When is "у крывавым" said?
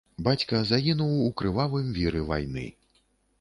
1.25-1.93